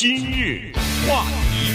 [0.00, 0.72] 今日
[1.06, 1.74] 话题，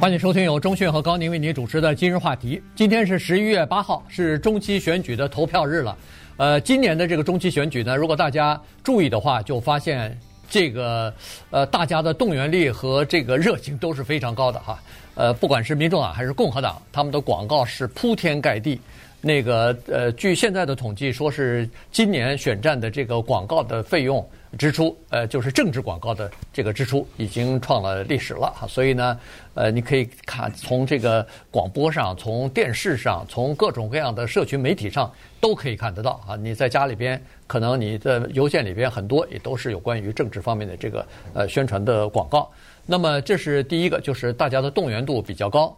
[0.00, 2.62] 欢迎收听由中讯和高宁为您主持的今日话题。
[2.76, 5.98] 今天是十一月八号，是中期选举的投票日了。
[6.36, 10.16] 呃，今年的这个中期选举呢，如果大家注意的话，就发现
[10.48, 11.12] 这个
[11.50, 14.78] 呃，大家的动员力和这个热情都是非常高的哈。
[15.16, 18.80] 呃，不管是民主党还是共和党，他们的广告是铺天盖地。
[19.20, 24.24] 那个呃，据现在的统计，说是今年选战的这个广告的费用
[24.56, 28.66] 支出，呃，就是政治广告的这个支出已经创了历史了哈。
[28.66, 29.18] 所以呢，
[29.54, 36.36] 呃，你可以看从这个广播上、从电视上、从各种各样的社群媒体上都可以看得到啊。
[36.36, 42.50] 你在家里边，可能你的邮件里边很多也都是有关于政治方面的这个呃宣传的广告。
[42.86, 45.76] 那么这是第一个，就是大家的动员度比较高，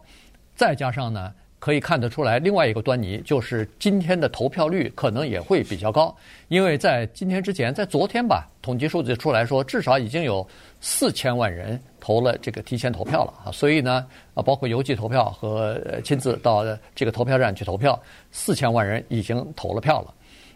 [0.55, 1.33] 再加上呢。
[1.61, 6.13] 可以看得出来，另外一个端倪就是今天的投票率可能也会比较高，
[6.47, 10.45] 因为在今天之前，在昨天吧，统计数字出来说，至少已经有
[10.79, 14.03] 四千万人投了这个提前投票了啊，所以呢，
[14.33, 20.11] 啊，包括邮寄投票和亲自到这个投票站去投票，四千万人已经投了票了。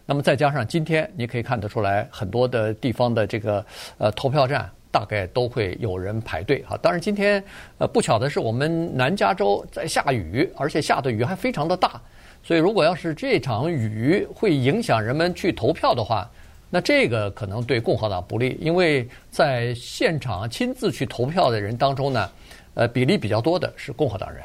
[0.08, 3.64] 那么再加上今天，你可以看得出来，很多的地方的这个
[4.00, 4.67] 呃投票站。
[4.95, 6.77] 大概都会有人排队哈。
[6.81, 7.43] 当然，今天
[7.79, 11.99] 呃不巧的是，我们南加州在下雨，而且下的雨还非常的大。
[12.41, 16.25] 所以，如果要是这场雨会影响人们去投票的话，
[16.69, 22.29] 那这个可能对共和党不利，因为在现场亲自去投票的人当中呢，
[22.75, 24.41] 呃，比例比较多的是共和党人。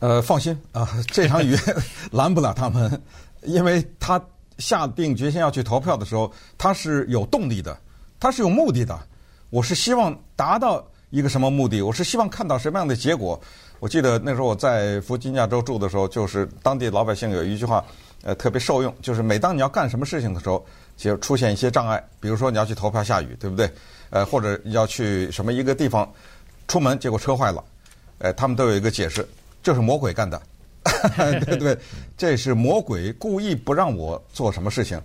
[0.00, 1.54] 呃，放心啊，这场雨
[2.10, 3.00] 拦不了他们，
[3.42, 4.20] 因为他
[4.58, 7.78] 下定决心要去投票的时候，他是有动力的，
[8.18, 8.98] 他是有目的的。
[9.52, 11.82] 我是希望达到一个什么目的？
[11.82, 13.38] 我是希望看到什么样的结果？
[13.80, 17.84] 我记得那时候我在弗吉尼亚州住的时候，就是当地老百姓有一句话，
[18.22, 20.64] 呃，特别受用，就是每当你要干什么事情的时候，
[20.96, 23.70] 就出现一些障碍，比如说你要去投票下雨，对不对？
[24.08, 26.10] 呃，或者要去什么一个地方
[26.66, 27.62] 出门，结果车坏了，
[28.20, 29.28] 呃，他们都有一个解释，
[29.62, 30.40] 就是魔鬼干的，
[31.44, 31.76] 对不对？
[32.16, 34.98] 这是魔鬼故意不让我做什么事情，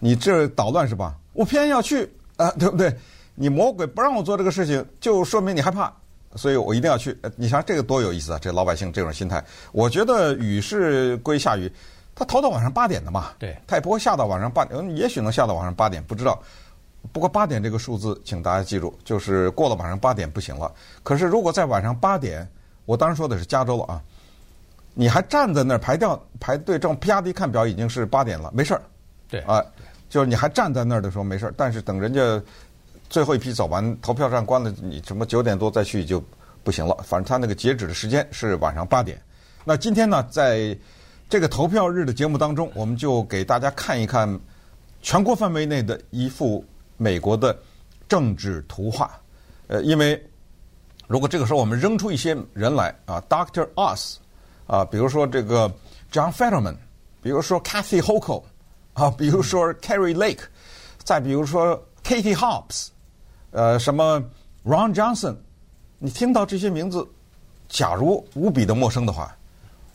[0.00, 1.14] 你这捣乱是吧？
[1.34, 2.92] 我偏要去啊，对不对？
[3.40, 5.90] 你魔鬼不让我做这个事情，就说明你害怕，
[6.36, 7.18] 所以我一定要去。
[7.36, 8.38] 你想这个多有意思啊！
[8.38, 9.42] 这老百姓这种心态，
[9.72, 11.72] 我觉得雨是归下雨，
[12.14, 16.38] 他逃到晚上八点的嘛，对，他也不会下到晚上八点，也许能下到晚上八点，不知道。
[17.12, 20.70] 不过八点这个数字，请大家记住，就是过了晚上八点不行了。
[21.02, 22.46] 可是如果在晚上八点，
[22.84, 24.02] 我当时说的是加州了啊，
[24.92, 28.82] 你还站在那儿排掉排队，正啪的一看表，已经是八点了，没事儿，
[29.30, 29.64] 对啊，
[30.10, 32.38] 就是你还站在那儿的时候没事儿，但是等人家。
[33.10, 36.22] 最后一批走完，投票站关了，你什么九点多再去就
[36.62, 36.96] 不行了。
[37.02, 39.20] 反正他那个截止的时间是晚上八点。
[39.64, 40.78] 那今天呢，在
[41.28, 44.40] 这个投票日的节目当中，我们就给大家看一看
[45.02, 46.64] 全国范围内的一幅
[46.96, 47.58] 美国的
[48.08, 49.10] 政治图画。
[49.66, 50.24] 呃，因为
[51.08, 54.14] 如果这个时候我们扔出一些人来啊，Doctor Oz
[54.68, 55.68] 啊，比如说这个
[56.12, 56.76] John Fetterman，
[57.20, 58.44] 比如说 Kathy Hochul
[58.92, 60.44] 啊，比如说 Carrie Lake，
[61.02, 62.90] 再比如说 Katie Hobbs。
[63.52, 64.22] 呃，什么
[64.64, 65.36] Ron Johnson？
[65.98, 67.06] 你听到这些名字，
[67.68, 69.36] 假如无比的陌生的话，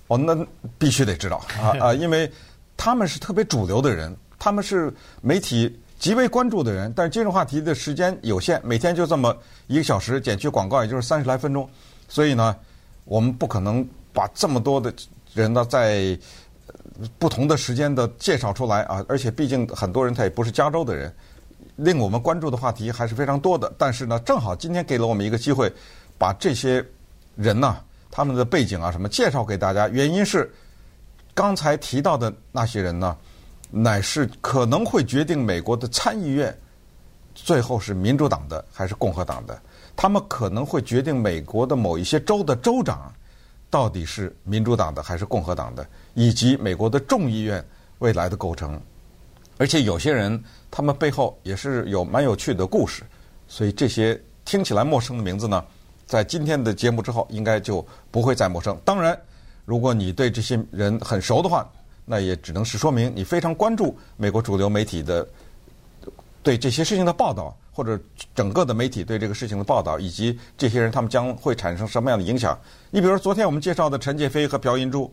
[0.08, 0.36] 哦，那
[0.78, 2.32] 必须得知道啊 啊，因为
[2.78, 6.92] 他们是特别主流的人，他们是媒体极为关注的人。
[6.96, 9.36] 但是今日话题的时间有限，每天就这么
[9.68, 11.68] 一个小时，减去广告也就是三十来分钟，
[12.08, 12.56] 所以呢，
[13.06, 14.94] 我们不可能把这么多的
[15.34, 16.18] 人呢在
[17.18, 19.04] 不同的时间的介绍出来啊。
[19.08, 21.12] 而且毕竟很多人他也不是加州的人。
[21.76, 25.72] 令我们关注的话题还是非常多的，但是呢，正好今天给了我们一个机会，
[26.18, 26.86] 把这些
[27.36, 29.88] 人呐、啊，他们的背景啊什么介绍给大家。
[29.90, 30.50] 原因是
[31.34, 33.18] 刚才提到的那些人呢，
[33.72, 36.58] 乃是可能会决定美国的参议院
[37.34, 39.62] 最后是民主党的还是共和党的，
[39.98, 43.14] 他们可能会决定美国的某一些州的州长
[43.70, 47.62] 到底是民主党的还是共和党的，以及美国的众议院
[48.00, 48.82] 未来的构成。
[49.58, 53.04] 而且有些人，他们背后也是有蛮有趣的故事，
[53.48, 55.64] 所以这些听起来陌生的名字呢，
[56.06, 58.78] 在今天的节目之后，应该就不会再陌生。
[58.84, 59.18] 当然，
[59.64, 61.66] 如果你对这些人很熟的话，
[62.04, 65.28] 那也只能是说明你非常关注美国主流媒体的
[66.44, 67.98] 对这些事情的报道，或者
[68.36, 72.60] 整个的媒体对这个事情的报道，以及这些人他们将会产生什么样的影响。
[72.92, 75.12] 你比如，昨天我们介绍的陈介飞和朴银珠。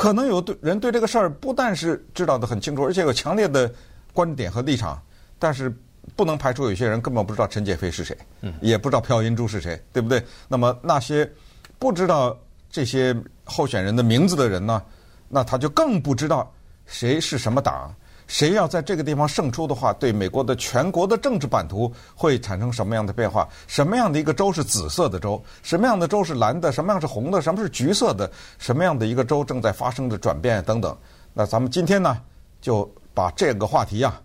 [0.00, 3.70] 可能有对人对这个事儿不但是知道得很清楚，而且有强烈的
[4.14, 4.98] 观点和立场。
[5.38, 5.70] 但是
[6.16, 8.16] 不能排除有些人根本不知道陈杰飞是谁，
[8.62, 10.24] 也不知道朴银珠是谁，对不对？
[10.48, 11.30] 那么那些
[11.78, 12.34] 不知道
[12.70, 13.14] 这些
[13.44, 14.82] 候选人的名字的人呢，
[15.28, 16.50] 那他就更不知道
[16.86, 17.94] 谁是什么党，
[18.30, 23.48] 谁要在这个地方胜出的话，对美国的全国的政治版图会产生什么样的变化？
[23.66, 25.42] 什么样的一个州是紫色的州？
[25.64, 26.70] 什么样的州是蓝的？
[26.70, 27.42] 什么样是红的？
[27.42, 28.30] 什么是橘色的？
[28.56, 30.96] 什么样的一个州正在发生的转变等等？
[31.34, 32.16] 那咱们今天呢，
[32.60, 34.22] 就把这个话题呀、啊，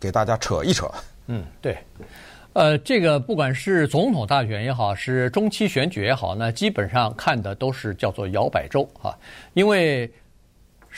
[0.00, 0.90] 给大家扯一扯。
[1.28, 1.78] 嗯，对。
[2.54, 9.16] 呃，这个不管是总统大选也好，是中期选举也好那，基本上看的都是叫做摇摆州啊，
[9.54, 10.10] 因为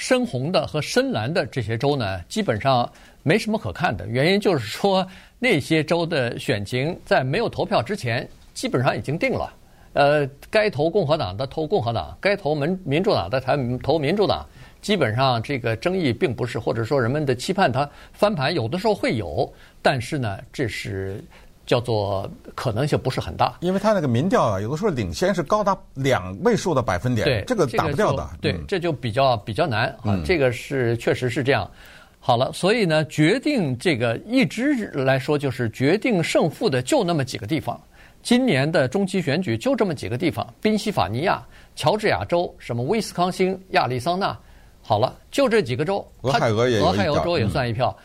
[0.01, 2.91] 深红的和深蓝的这些州呢，基本上
[3.23, 4.07] 没什么可看的。
[4.07, 5.07] 原因就是说，
[5.39, 9.53] 那些州的选情在没有投票之前，基本上已经定了。
[9.93, 14.47] 呃，该投共和党的投共和党，该投民民主党的才投民主党。
[14.81, 19.53] 基本上这个争议并不是，或者说人们的期盼它翻盘，有的时候会有，
[19.83, 21.23] 但是呢，这是。
[21.71, 28.29] 叫做可能性不是很大，因为他那个民调啊，有的时候领先是高达两位数的百分点，对，这个打不掉的。
[28.41, 30.21] 对，这就比较比较难啊。
[30.25, 31.71] 这个是确实是这样。
[32.19, 37.81] 好了，所以呢，决定这个一直来说就是决定胜负的就那么几个地方。
[38.21, 41.41] 今年的中期选举就这么几个地方：宾夕法尼亚、
[41.77, 44.37] 乔治亚州、什么威斯康星、亚利桑那。
[44.83, 46.05] 好了，就这几个州。
[46.23, 47.87] 俄亥俄也俄亥俄州也算一票。
[47.87, 47.97] 呃，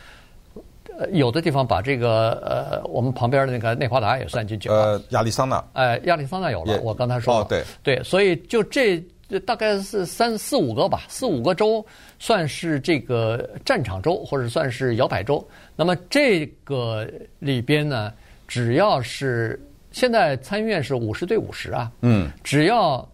[1.12, 4.74] 有的地方把这个呃，我们旁边的那个内华达也算进去了。
[4.74, 5.62] 呃，亚利桑那。
[5.74, 7.40] 哎，亚利桑那有了，我刚才说了。
[7.40, 7.62] 哦，对。
[7.82, 9.02] 对，所以就这
[9.44, 11.84] 大概是三四五个吧，四五个州
[12.18, 15.46] 算是这个战场州，或者算是摇摆州。
[15.74, 17.06] 那么这个
[17.40, 18.12] 里边呢，
[18.48, 19.60] 只要是
[19.90, 23.06] 现在参议院是五十对五十啊，嗯，只要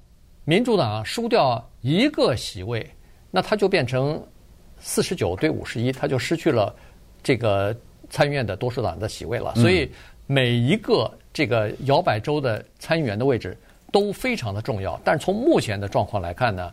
[0.44, 2.88] 民主党输掉一个席位，
[3.30, 4.22] 那他就变成
[4.78, 6.74] 四十九对五十一，他就失去了。
[7.22, 7.74] 这个
[8.10, 9.90] 参议院的多数党的席位了，所以
[10.26, 13.56] 每一个这个摇摆州的参议员的位置
[13.90, 15.00] 都非常的重要。
[15.04, 16.72] 但是从目前的状况来看呢，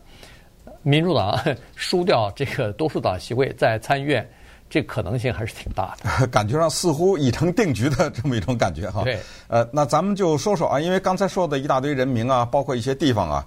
[0.82, 1.38] 民主党
[1.76, 4.28] 输掉这个多数党席位在参议院，
[4.68, 6.26] 这可能性还是挺大的。
[6.28, 9.02] 感觉上似乎已成定局的这么一种感觉哈。
[9.04, 9.18] 对。
[9.48, 13.46] 呃，那咱们就说说啊，因为刚才说的一大堆人名啊，包括一些地方啊，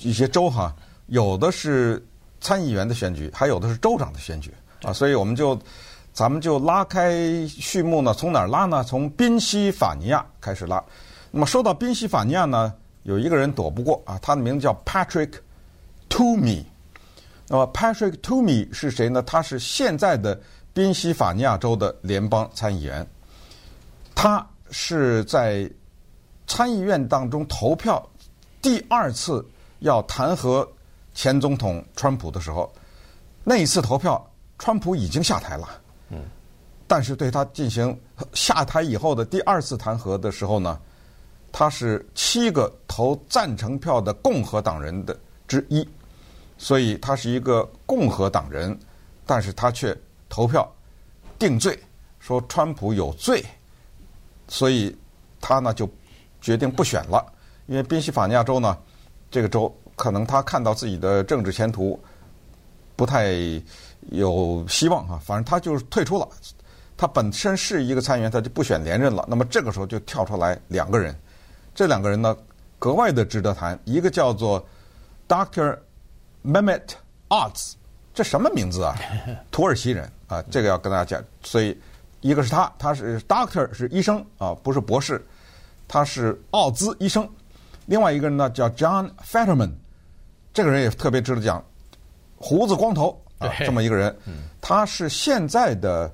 [0.00, 0.74] 一些州哈，
[1.06, 2.04] 有的是
[2.40, 4.50] 参议员的选举，还有的是州长的选举
[4.82, 5.58] 啊，所以我们就。
[6.16, 8.82] 咱们就拉开序幕呢，从哪儿拉呢？
[8.82, 10.82] 从宾夕法尼亚开始拉。
[11.30, 12.72] 那么说到宾夕法尼亚呢，
[13.02, 15.32] 有一个人躲不过啊，他的名字叫 Patrick
[16.08, 16.64] Toomey。
[17.48, 19.22] 那么 Patrick Toomey 是谁呢？
[19.24, 20.40] 他是现在的
[20.72, 23.06] 宾夕法尼亚州的联邦参议员。
[24.14, 25.70] 他是在
[26.46, 28.02] 参议院当中投票
[28.62, 29.46] 第二次
[29.80, 30.66] 要弹劾
[31.12, 32.72] 前总统川普的时候，
[33.44, 34.26] 那一次投票，
[34.58, 35.68] 川普已经下台了。
[36.88, 37.98] 但是对他进行
[38.32, 40.78] 下台以后的第二次弹劾的时候呢，
[41.50, 45.18] 他是七个投赞成票的共和党人的
[45.48, 45.86] 之一，
[46.56, 48.78] 所以他是一个共和党人，
[49.24, 49.96] 但是他却
[50.28, 50.70] 投票
[51.38, 51.78] 定罪，
[52.20, 53.44] 说川普有罪，
[54.46, 54.96] 所以
[55.40, 55.88] 他呢就
[56.40, 57.24] 决定不选了，
[57.66, 58.78] 因为宾夕法尼亚州呢，
[59.30, 61.98] 这个州可能他看到自己的政治前途
[62.94, 63.34] 不太。
[64.12, 66.28] 有希望啊，反正他就是退出了。
[66.96, 69.24] 他本身是一个参议员，他就不选连任了。
[69.28, 71.14] 那么这个时候就跳出来两个人，
[71.74, 72.36] 这两个人呢
[72.78, 73.78] 格外的值得谈。
[73.84, 74.66] 一个叫做
[75.28, 75.78] Doctor
[76.44, 76.82] Mehmet
[77.28, 77.72] Oz，
[78.14, 78.96] 这什么名字啊？
[79.50, 81.22] 土耳其人啊，这个要跟大家讲。
[81.42, 81.78] 所以
[82.20, 85.22] 一个是他，他是 Doctor 是医生啊，不是博士，
[85.86, 87.28] 他是奥兹医生。
[87.86, 89.72] 另外一个人呢叫 John Fetterman，
[90.54, 91.62] 这个人也特别值得讲，
[92.36, 93.22] 胡子光头。
[93.38, 94.16] 啊，这么一个人，
[94.62, 96.10] 他是现在的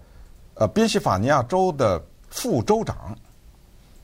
[0.62, 2.00] 呃宾夕法尼亚州的
[2.30, 3.18] 副州长，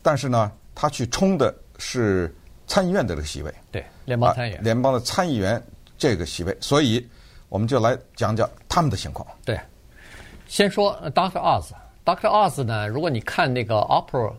[0.03, 2.35] 但是呢，他去冲的是
[2.67, 5.63] 参议院的这个席位，对，联邦参议员，联邦的参议员
[5.97, 7.09] 这个席位，所以
[7.49, 9.25] 我们就来讲讲他们的情况。
[9.45, 9.57] 对，
[10.49, 11.39] 先说 Dr.
[11.39, 12.29] Oz，Dr.
[12.29, 14.33] Oz 呢，如果你看那个 Oprah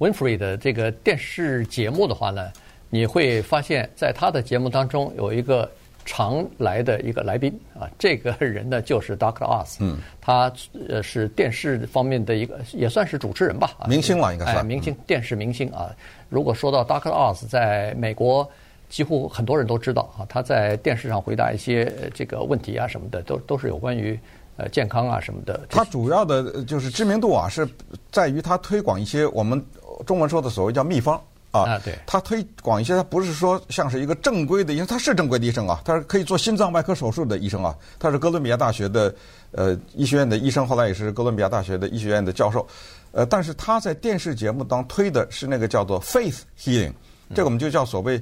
[0.00, 2.50] Winfrey 的这个电视节目的话呢，
[2.90, 5.70] 你会发现在他的节目当中有一个。
[6.04, 10.52] 常来的一个来宾啊，这个人呢 就是 Doctor Oz，嗯，他
[10.88, 15.90] 呃是电视方面的一个也算是主持人吧，明星了应该算，哎，明星电视明星啊。
[16.28, 18.48] 如果说到 Doctor Oz，在美国
[18.88, 24.18] 几乎很多人都知道啊，他在电视上回答一些这个问题啊什么的，都都是有关于
[24.56, 25.60] 呃健康啊什么的。
[25.68, 27.68] 他主要的就是知名度啊，是
[28.10, 29.64] 在于他推广一些我们
[30.04, 31.20] 中文说的所谓叫秘方。
[31.52, 39.14] 啊，对，他推广一些，他不是说像是一个正规的医生，他是正规的医生啊，他是可以做心脏外科手术的医生啊，他是哥伦比亚大学的
[39.50, 42.66] 呃医学院的医生，后来也是哥伦比亚大学的医学院的教授，
[43.12, 46.92] 呃，但是他在电视节目当推的是那个叫做 faith healing，
[47.34, 48.18] 这个我们就叫所谓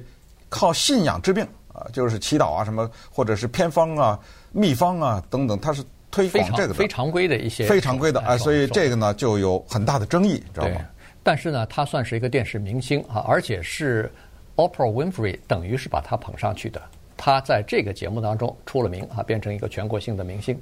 [0.49, 4.19] 靠信仰治病啊，就是祈祷啊什么，或者是偏方啊、
[4.51, 6.73] 秘方啊等等，他是推广这个的。
[6.73, 10.81] 非常规的一些非常规的哎啊，所以这个呢就有很大的争议，知道吗？，
[11.23, 14.11] 但是呢，他算是一个电视明星啊，而且是
[14.55, 16.81] Oprah Winfrey 等于是把他捧上去的。
[17.15, 20.59] 他在这个节目当中出了名啊，变成一个全国性的明星。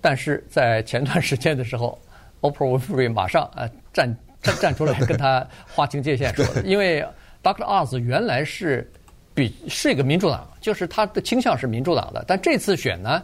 [0.00, 1.98] 但是在前段时间的时候，
[2.40, 7.04] Oprah Winfrey 马上啊站站站出来跟他划清界限，说， 因为
[7.42, 7.64] Dr.
[7.64, 8.90] Oz 原来是
[9.34, 13.22] 比是一个民主党，就是他的倾向是民主党的，但这次选呢，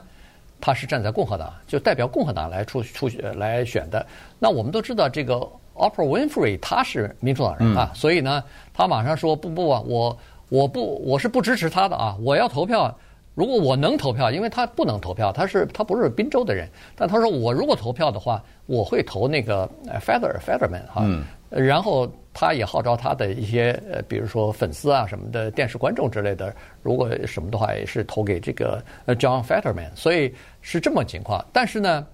[0.61, 4.07] 他是站在共和党，就代表共和党来出出选来选的。
[4.39, 8.43] 那我们都知道，这个 Oprah Winfrey 他是民主党人啊，所以呢，
[8.73, 10.19] 他马上说不不啊，我
[10.49, 12.97] 我不我是不支持他的啊，我要投票。
[13.35, 16.67] 如果我能投票，因为他不能投票，他是他不是宾州的人，
[16.97, 19.69] 但他说我如果投票的话，我会投那个
[20.01, 26.51] Feather Featherman 哈、嗯，然后他也号召他的一些呃，比如说粉丝啊什么的电视观众之类的，
[26.83, 31.45] 如果什么的话，也是投给这个呃 John Featherman 所以是这么情况。
[31.53, 32.07] 但是呢，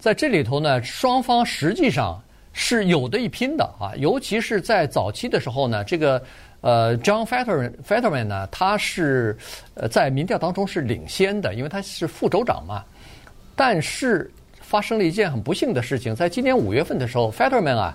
[0.00, 2.20] 在这里头呢，双方实际上
[2.54, 6.22] 是有的一拼的啊，尤其是在早期的时候呢，这个。
[6.66, 9.36] 呃，John Fetterman Fetterman 呢，他是
[9.74, 12.82] 呃在民调当中是领先的，因为他是副州长嘛。
[13.54, 14.32] 但是
[14.62, 17.94] 发生了一件很不幸的事情，在今年五月份的时候，Fetterman 啊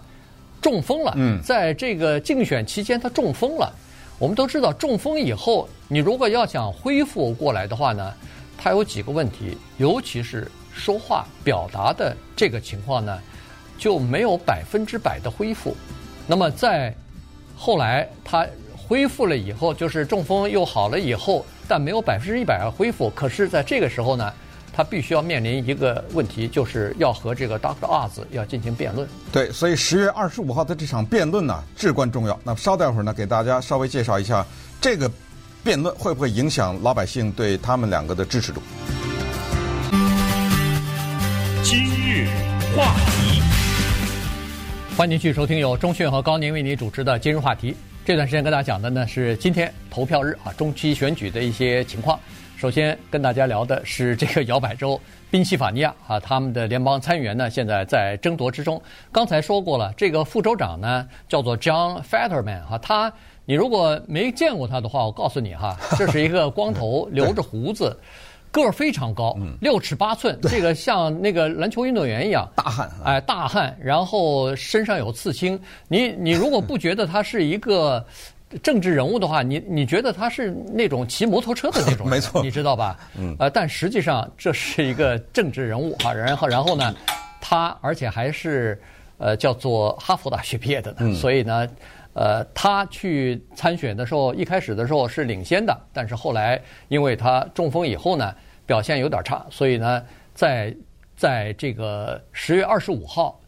[0.61, 1.13] 中风了。
[1.15, 3.73] 嗯，在这个竞选期间，他中风了。
[4.19, 8.13] 我们都知道，中风以后，你如果要想恢复过来的话呢，
[8.55, 13.19] 他有几个问题，尤其是说话表达的这个情况呢，
[13.79, 15.75] 就没有百分之百的恢复。
[16.27, 16.93] 那么在
[17.55, 18.45] 后来他
[18.75, 23.09] 恢复了以后，就是中风又好了以后，但没有百分之一百的恢复。
[23.15, 24.33] 可是，在这个时候呢，
[24.73, 27.81] 他必须要面临一个问题，就是要和这个 Dr.
[27.81, 29.07] Oz 要进行辩论。
[29.31, 32.39] 对，所以十月二十五号的这场辩论呢，至关重要。
[32.43, 34.45] 那稍待会儿呢，给大家稍微介绍一下
[34.81, 35.11] 这个
[35.63, 38.61] 辩论会不会影响老百姓对他们两个的支持度。
[41.63, 42.27] 今日
[42.75, 43.48] 话题。
[44.99, 47.73] 欢迎继续收听由中讯和高宁为你主持的今日话题。
[48.03, 52.19] 这段时间跟大家讲的呢是今天投票日啊，中期选举的一些情况。
[52.57, 54.99] 首先跟大家聊的是这个摇摆州
[55.31, 58.81] 宾夕法尼亚啊，他们的联邦参议员呢现在在争夺之中。
[59.09, 63.09] 刚才说过了，这个副州长呢叫做 John Fetterman 哈，他
[63.45, 67.97] 你如果没见过他的话，我告诉你哈，这是一个光头，留着胡子。
[68.51, 75.59] 个儿非常高，六尺八寸，这个像那个篮球运动员一样大汉，哎，大汉，然后身上有刺青。
[75.87, 78.03] 你你如果不觉得他是一个
[78.63, 82.97] 政治人物的话，你你觉得他是那种骑摩托车的那种， 没错，你知道吧？
[83.17, 86.11] 嗯，呃，但实际上这是一个政治人物啊。
[86.11, 86.95] 然后然后呢，
[87.39, 88.81] 他而且还是
[89.19, 91.67] 呃叫做哈佛大学毕业的呢，所以呢。
[92.19, 98.35] 呃，他去参选的时候，一开始的时候是领先的，但是后来因为他中风以后呢，
[98.65, 100.03] 表现有点差，所以呢，
[100.35, 100.75] 在
[101.15, 103.39] 在这个十月二十五号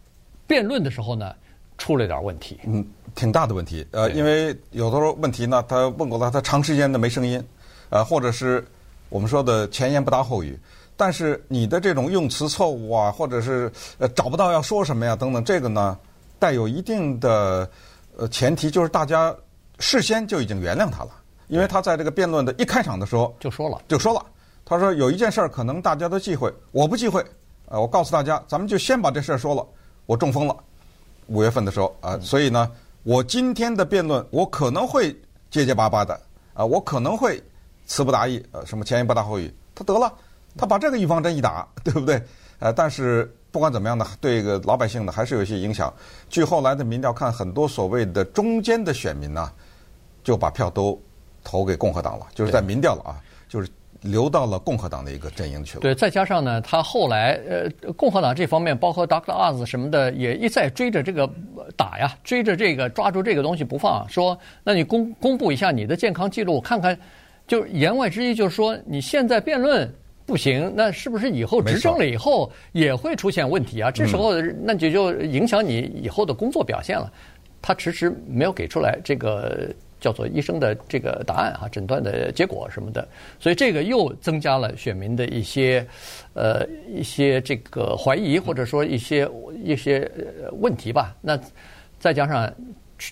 [0.48, 1.36] 辩论的时候呢，
[1.78, 2.58] 出了点问题。
[2.64, 3.86] 嗯，挺大的问题。
[3.92, 7.44] 呃，因为有的时候问题呢，他问过他，他长时间的没声音，
[7.90, 8.66] 呃，或者是
[9.10, 10.58] 我们说的前言不搭后语，
[10.96, 16.00] 但是你的这种用词错误啊，或者是呃找不到要说什么呀等等，这个呢
[16.40, 17.70] 带有一定的。
[18.22, 19.36] 呃，前提就是大家
[19.80, 21.10] 事先就已经原谅他了，
[21.48, 24.24] 因为他在这个辩论的一开场的时候就说了，就说了，
[24.64, 27.26] 他说有一件事儿可能大家都忌讳，我不忌讳，
[27.66, 29.66] 呃，我告诉大家，咱们就先把这事儿说了，
[30.06, 30.56] 我中风了，
[31.26, 36.14] 五月份的时候啊，呃，所以呢，我今天的辩论我可能会结结巴巴的，
[36.54, 37.44] 啊，我可能会
[37.88, 40.14] 词不达意，呃，什么前言不搭后语，他得了，
[40.56, 42.22] 他把这个预防针一打，对不对？
[42.60, 43.36] 呃，但是。
[43.52, 45.94] 不管怎么样呢，对一个老百姓呢还是有一些影响。
[46.30, 49.52] 据后来的民调看，很多所谓的中间的选民呢，
[50.24, 50.98] 就把票都
[51.44, 53.68] 投给共和党了，就是在民调了啊，就是
[54.04, 55.82] 流到了共和党的一个阵营去了。
[55.82, 59.34] 对，再加上呢，他后来呃，共和党这方面，包括 Dr.
[59.34, 61.30] Oz 什么的，也一再追着这个
[61.76, 66.98] 打呀，追着这个抓住这个东西不放，说那你公公布一下你的健康记录，看看，
[67.46, 69.94] 就言外之意就是说你现在辩论。
[70.32, 73.92] 不行，那是不是以后执政了以后也会出现问题啊？
[73.92, 77.12] 这时候那就就影响你以后的工作表现了。
[77.62, 79.70] 他迟迟没有给出来这个
[80.00, 83.06] 叫做医生的这个答案啊，诊断的结果什么的，
[83.42, 85.86] 所以这个又增加了选民的一些
[86.34, 89.30] 呃一些这个怀疑，或者说一些
[89.62, 90.10] 一些
[90.54, 91.14] 问题吧。
[91.22, 91.38] 那
[92.00, 92.52] 再加上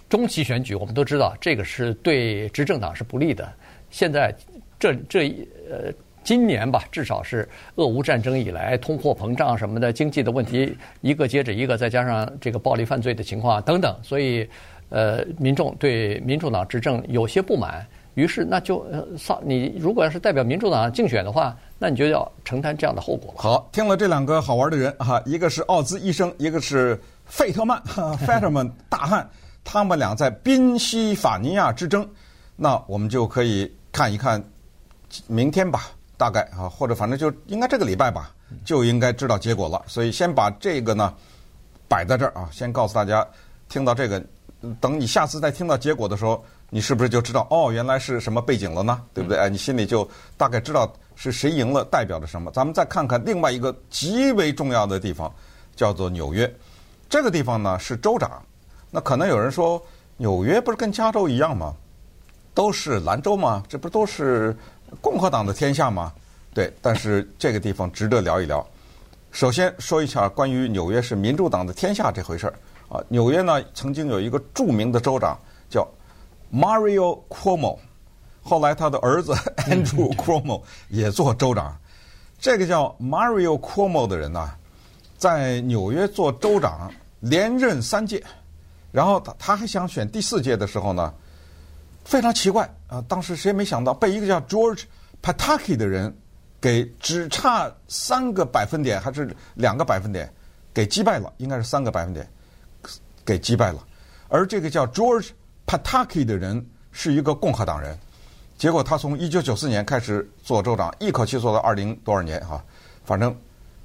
[0.07, 3.51] 中期选举，我们都知道这个是对执政党是不利的。
[3.89, 4.33] 现在
[4.79, 5.27] 这这
[5.69, 5.93] 呃。
[6.23, 14.47] 今年吧，至少是俄乌战争以来，通货膨胀什么的，经济的问题一个接着一个，再加上这个暴力犯罪的情况等等，所以，
[14.89, 17.85] 呃，民众对民主党执政有些不满。
[18.15, 19.07] 于是，那就呃，
[19.43, 23.41] 你如果要是代表民主党竞选的话，那你就要承担这样的后果了。
[23.41, 29.29] 好，听了这两个好玩的人哈，一个是奥兹医生，一个是费特曼 哈 Fetterman 大汉，
[29.63, 32.05] 他们俩在宾夕法尼亚之争，
[32.57, 34.43] 那我们就可以看一看
[35.27, 38.29] 明天吧，大概啊，或者反正就应该这个礼拜吧，
[38.65, 39.81] 就应该知道结果了。
[39.87, 41.13] 所以先把这个呢
[41.87, 43.25] 摆在这儿啊，先告诉大家，
[43.69, 44.21] 听到这个，
[44.81, 46.43] 等你下次再听到结果的时候。
[46.71, 47.71] 你是不是就知道哦？
[47.71, 49.01] 原来是什么背景了呢？
[49.11, 49.39] 对不对？
[49.39, 50.07] 哎，你心里就
[50.37, 52.51] 大概知道是谁赢了，代表着什么。
[52.51, 55.33] 咱们再看看另外一个极为重要的地方，
[55.75, 56.47] 叫做纽约。
[57.09, 58.39] 这个地方呢是州长。
[58.91, 59.83] 那可能有人说，
[60.17, 61.73] 纽约不是跟加州一样吗？
[62.53, 63.63] 都是兰州吗？
[63.67, 64.55] 这不都是
[65.01, 66.13] 共和党的天下吗？
[66.53, 66.73] 对。
[66.81, 68.65] 但是这个地方值得聊一聊。
[69.31, 72.53] 首先说一下关于纽约是民主党的天下这回事儿
[72.89, 73.03] 啊。
[73.09, 75.87] 纽约呢曾经有一个著名的州长叫。
[76.51, 77.77] Mario Cuomo，
[78.41, 79.33] 后来他的儿子
[79.69, 81.77] Andrew Cuomo 也做州长。
[82.39, 84.49] 这个叫 Mario Cuomo 的人呢，
[85.15, 88.23] 在纽约做州长连任三届，
[88.91, 91.13] 然后他他还想选第四届的时候呢，
[92.03, 93.01] 非常奇怪啊！
[93.07, 94.83] 当时谁也没想到被一个叫 George
[95.21, 96.13] Pataki 的人
[96.59, 100.29] 给只差三个百分点还是两个百分点
[100.73, 102.27] 给击败了，应该是三个百分点
[103.23, 103.85] 给击败了。
[104.27, 105.29] 而这个叫 George
[105.65, 107.97] Pataki 的人是一个共和党人，
[108.57, 112.63] 结果他从一九九四年开始做州长，一口气做到二零多少年哈，
[113.05, 113.35] 反正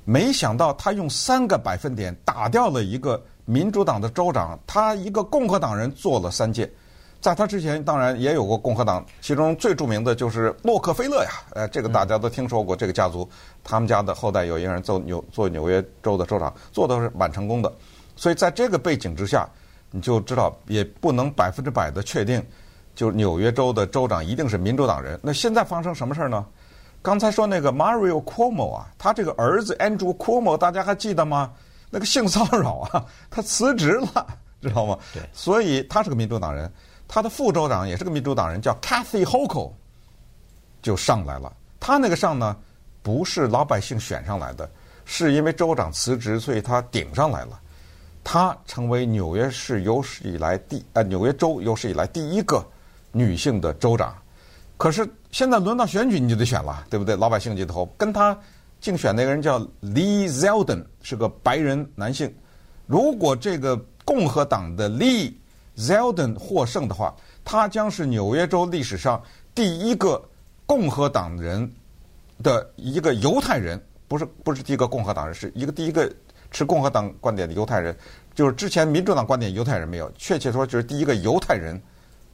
[0.04, 6.70] 没想到他用三个百分点打掉了一个民主党的州长，他一个共和党人做了三届，
[7.24, 13.26] 在他之前当然也有过共和党，其中最著名的就是洛克菲勒呀，呃，这个大家都听说过这个家族，
[13.62, 17.72] 他们家的后代有一个人做纽做纽约州的州长，做的是蛮成功的，
[18.14, 19.48] 所以在这个背景之下。
[19.96, 22.44] 你就知道，也不能百分之百的确定，
[22.96, 25.16] 就纽约州的州长一定是民主党人。
[25.22, 26.44] 那现在发生什么事儿呢？
[27.00, 31.52] 刚才说那个 Mario Cuomo 啊，他这个儿子 Andrew Cuomo，大家还记得吗？
[31.90, 34.26] 那个性骚扰啊，他辞职了，
[34.68, 34.98] 知道吗？
[35.12, 35.22] 对。
[35.32, 36.70] 所以他是个民主党人，
[37.06, 39.70] 他的副州长也是个民主党人，叫 Kathy Hochul，
[40.82, 41.52] 就上来了。
[41.78, 42.56] 他那个上呢，
[43.02, 44.68] 不是老百姓选上来的，
[45.04, 47.60] 是因为州长辞职，所以他顶上来了。
[48.26, 52.66] 他成为纽约市有史以来第呃纽约州有史以来第一个
[53.12, 54.16] 女性的州长，
[54.78, 57.14] 可是现在轮到选举你就得选了，对不对？
[57.14, 57.84] 老百姓就投。
[57.98, 58.34] 跟他
[58.80, 62.34] 竞选那个人叫 Lee Zeldin，是个白人男性。
[62.86, 65.32] 如果这个共和党的 Lee
[65.76, 67.14] Zeldin 获胜的话，
[67.44, 69.22] 他将是纽约州历史上
[69.54, 70.22] 第一个
[70.66, 71.70] 共和党人
[72.42, 76.12] 的一个犹太人，不是不是第一个共和党人，是一个第一个。
[76.50, 77.96] 持共和党观点的犹太人，
[78.32, 81.82] 就是之前民主党观点犹太人没有，确切说就是第一个犹太人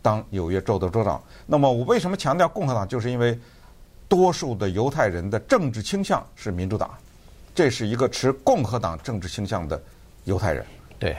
[0.03, 1.23] 当纽约州的州长。
[1.47, 2.87] 那么我为什么强调共和党？
[2.87, 3.39] 就是因为
[4.09, 6.91] 多数的犹太人的政治倾向是民主党，
[7.55, 9.83] 这是一个持共和党政治倾向的
[10.25, 10.67] 犹太人。
[10.99, 11.17] 对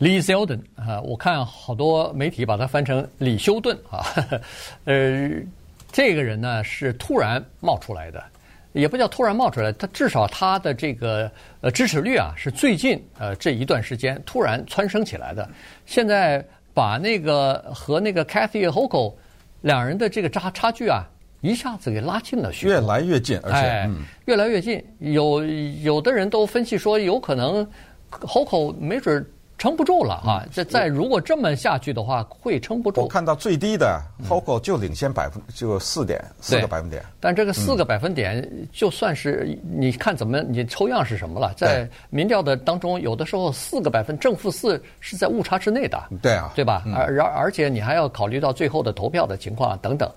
[0.00, 4.04] ，Lee Zeldin 啊，我看好多媒体把它翻成李修顿啊，
[4.84, 5.30] 呃，
[5.92, 8.22] 这个人呢是突然冒出来的。
[8.74, 11.28] 也不叫突然冒出来，他至少他的这个
[11.62, 15.48] 呃支持率啊是最近呃这一段时间突然蹿升起来的。
[15.86, 19.14] 现在把那个和那个 Kathy Hochul
[19.62, 21.02] 两人的这个差差距啊
[21.40, 24.84] 一下子给拉近了许多，越来越近，而且、哎嗯、越来越近。
[24.98, 25.42] 有
[25.82, 27.66] 有的人都分析说，有可能
[28.10, 29.26] Hochul 没准。
[29.58, 30.46] 撑不住了啊！
[30.52, 33.02] 这再如果这么下去的话，会撑不住。
[33.02, 37.04] 我看到最低的 Hochul 就领先百分就四点四个百分点。
[37.18, 41.52] 但这个四个百分点，就算是你看怎么你抽样是什么了？
[41.56, 46.00] 在民调的当中，有的时候四个百分正负四是在误差之内的。
[46.22, 46.84] 对啊，对吧？
[46.94, 50.08] 而而而且你还要考虑到最后的投票的情况等等。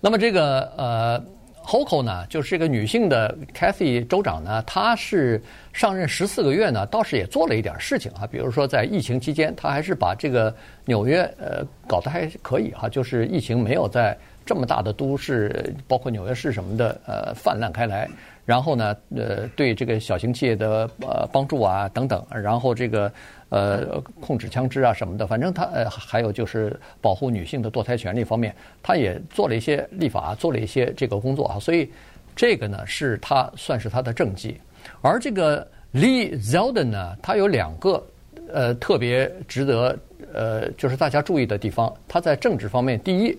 [0.00, 1.22] 那么这个呃。
[1.70, 5.40] Coco 呢，就是这个女性的 Cathy 州长呢，她是
[5.72, 10.52] 上任十四个月呢，倒是也做了一点事情啊，比如说在疫情期间，她还是把这个
[10.84, 18.08] 纽约呃搞得还可以哈，就是疫情没有在这么大的都市，包括纽约市什么的呃泛滥开来。
[18.50, 23.12] 然后呢，呃，对这个小型企业的呃帮助啊等等，然后这个
[23.48, 31.88] 呃控制枪支啊什么的，反正他呃还有就是保护女性的堕胎权利方面，他也做了一些立法，做了一些这个工作啊，所以
[32.34, 34.60] 这个呢是他算是他的政绩。
[35.00, 38.04] 而这个 Lee Zeldin 呢，他有两个
[38.52, 39.96] 呃特别值得
[40.34, 43.38] 呃就是大家注意的地方，他在政治方面，第一，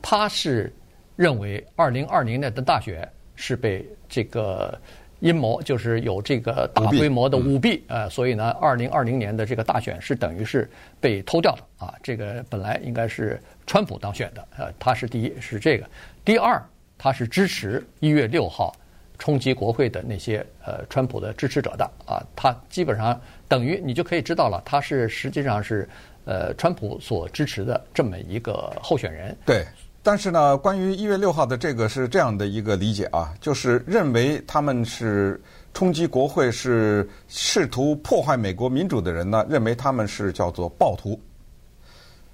[0.00, 0.72] 他是
[1.16, 3.06] 认为二零二零年的大选
[3.36, 4.78] 是被这个
[5.20, 11.94] 阴谋就是有这个大规模的舞弊，呃，所以呢，二零二零年的这个大选是等于是被偷掉的啊。
[12.02, 15.84] 这个本来应该是川普当选的，呃，他是第一，是这个。
[16.24, 16.62] 第二，
[16.96, 18.72] 他是支持一月六号
[19.18, 25.88] 冲击国会的那些呃川普的支持者的啊，他基本上等于你就可以知道了，他是实际上是
[26.26, 29.36] 呃川普所支持的这么一个候选人。
[29.44, 29.66] 对，
[30.02, 35.40] 但是呢，关于一月六号的这个是这样的一个理解啊，就是认为他们是
[35.74, 41.20] 冲击国会是试图破坏美国民主的人呢，认为他们是叫做暴徒。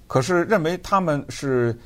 [0.07, 1.77] 可是认为他们是。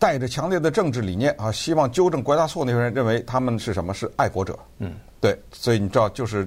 [0.00, 3.92] 带着强烈的政治理念啊，希望纠正国家错误那些人认为他们是什么？
[3.92, 4.56] 是爱国者。
[4.78, 6.46] 嗯，对，所以你知道，就是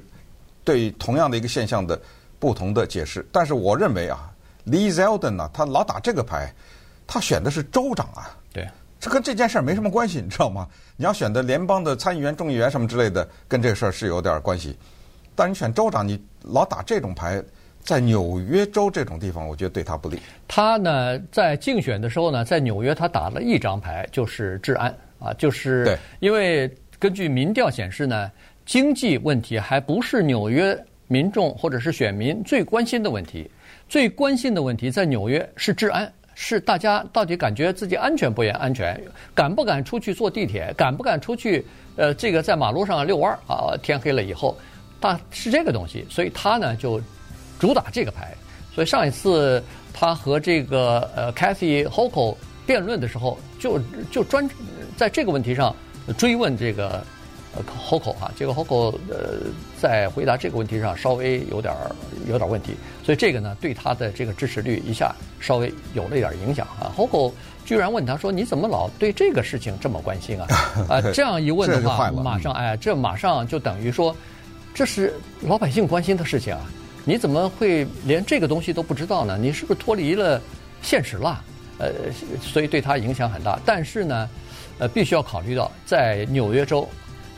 [0.64, 2.02] 对同样的一个现象的
[2.40, 3.28] 不同的解释。
[3.30, 4.32] 但是我认为啊
[4.66, 6.50] ，Lee Zeldin 呢，他老打这个牌，
[7.06, 8.32] 他选的是州长啊。
[8.54, 8.68] 对，
[9.00, 10.68] 这跟这件事儿没什么关系，你知道吗？
[10.96, 14.78] 你要选的联邦的参议员、众议员什么之类的，跟这个事儿是有点关系。
[15.36, 17.44] 但你选州长，你老打这种牌。
[17.84, 20.20] 在纽约州这种地方，我觉得对他不利。
[20.48, 28.32] 他呢，在竞选的时候呢，在纽约他打了一张牌，就是治安啊，就是因为根据民调显示呢，
[28.68, 33.50] 经济问题还不是纽约民众或者是选民最关心的问题，
[33.90, 39.00] 最关心的问题在纽约是治安，是大家到底感觉自己安全不安全，
[39.36, 41.64] 敢不敢出去坐地铁，敢不敢出去
[41.96, 43.78] 呃这个在马路上遛弯啊？
[43.84, 44.58] 天黑了以后，
[45.00, 47.00] 大是这个东西，所以他呢就。
[47.62, 48.34] 主打这个牌，
[48.74, 54.50] 所以上一次他和这个呃 Cathy Hochul 辩论的时候，就就专
[54.98, 55.76] 在这个问题上
[56.18, 57.06] 追问这个
[57.56, 59.42] 呃 Hochul 哈，这个 Hochul 呃
[59.82, 61.74] 在回答这个问题上稍微有点
[62.28, 66.94] 有点问题，所以这个呢对他的这个支持率一下稍微有了一点影响啊。
[66.96, 67.32] Hochul
[67.66, 70.48] 居然问他说：“你怎么老对这个事情这么关心啊？”
[70.88, 74.16] 啊，这样一问的话，马上哎，这马上就等于说
[74.72, 76.62] 这是老百姓关心的事情啊。
[77.04, 79.36] 你怎么会连这个东西都不知道呢？
[79.36, 80.40] 你是不是脱离了
[80.84, 81.44] 现实了？
[81.80, 81.90] 呃，
[82.40, 83.60] 所以对他影响很大。
[83.66, 84.30] 但是呢，
[84.78, 86.88] 呃，必须要考虑到，在纽约州，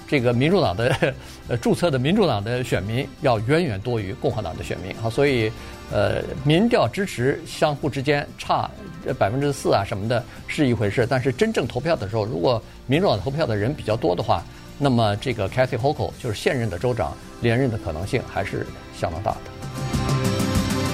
[0.07, 1.13] 这个民主党的
[1.47, 5.51] 呃注册的民主党的选民要远远多于共和党的选民啊，所以
[5.91, 8.69] 呃，民调支持相互之间差
[9.17, 14.43] 百分之四啊什么的是一回事，但是真正投票的时候，如果民主党投票的人比较多的话，
[14.77, 18.65] 那么这个 Kathy Hochul 就是现任的州长连任的可能性还是
[18.99, 19.37] 相当大的。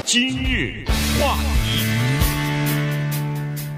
[0.04, 0.84] 今日
[1.20, 1.84] 话题，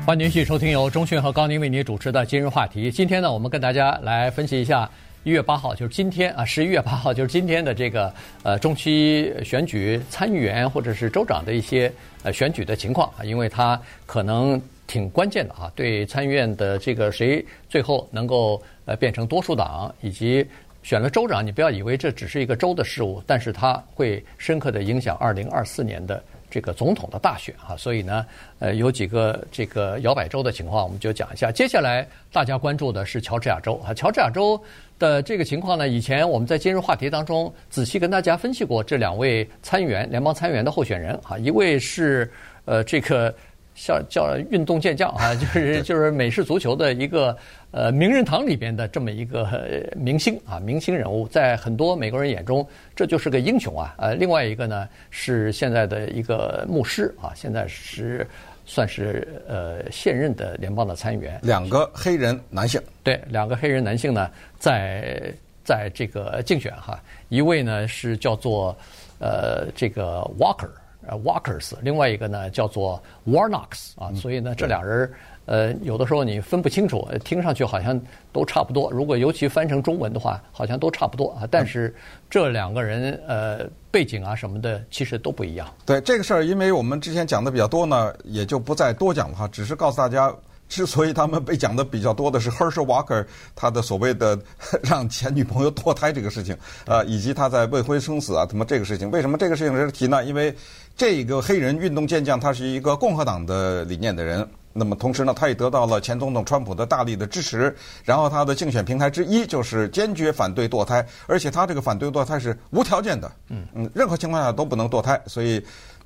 [0.05, 2.89] 欢迎继续收听由钟迅和高宁为您主持的今日话题。
[2.89, 4.89] 今天呢，我们跟大家来分析一下
[5.23, 20.43] 一月八号，就是今天啊，十一月八号就是今天的这个呃中期选举参议员或者是州长的一些呃选举的情况啊，因为它可能挺关键的啊，对参议院的这个谁最后能够呃变成多数党以及。
[20.83, 27.77] 选了州长，你不要以为这只是一个州的事务，但是它会深刻的影响二零二四年的这个总统的大选哈。
[27.77, 28.25] 所以呢，
[28.57, 31.51] 呃，有几个这个摇摆州的情况，我们就讲一下。
[31.51, 34.59] 接下来大家关注的是乔治亚州啊，乔治亚州
[35.01, 42.31] 的这个情况呢，以前我们在今日话题当中仔细跟大家分析过这两位参议员、联邦参议员的候选人哈，一位是
[42.65, 43.33] 呃这个。
[43.73, 47.35] 叫叫运动健将啊， 就是就是美式足球的一个
[47.71, 49.47] 呃名人堂里边的这么一个
[49.95, 53.95] 明星啊，明星人物，在很多美国人眼中这就是个英雄啊。
[53.97, 58.27] 呃，另外一个呢是现在的一个牧师啊，现在是
[58.65, 61.39] 算是呃现任的联邦的参议员。
[61.43, 68.75] 两个黑人男性，对，两个黑人男性呢在在这个竞选哈，一位呢是叫做
[69.19, 70.69] 呃这个 Walker。
[71.07, 75.11] 呃，Walkers，另外一个呢叫做 Warnocks 啊，所以呢这俩人
[75.45, 77.99] 呃有的时候你分不清楚，听上去好像
[78.31, 78.89] 都差不多。
[78.91, 81.47] 如果尤其翻成中文的话，好像都差不多啊。
[81.49, 81.93] 但是
[82.29, 85.67] 这两个人呃背景啊什么的其实都不一样。
[85.85, 90.33] 对这个事儿，因为我们之前讲的比较多呢，也就不再多讲了哈，只是告诉大家。
[90.69, 94.39] 之所以他们被讲的比较多的是 Herschel Walker 他的所谓的
[94.81, 96.55] 让前女朋友堕胎这个事情，
[96.87, 100.23] 呃，以及他在未婚生子啊，什么这个事情，为什么这个事情是提呢？
[100.23, 100.55] 因为
[100.95, 115.63] 这个黑人运动健将他是一个共和党的理念的人，那么同时呢，他也得到了前总统川普的大力的支持，然后他的竞选平台之一就是坚决反对堕胎，而且他这个反对堕胎是无条件的，嗯嗯，任何情况下都不能堕胎，所以。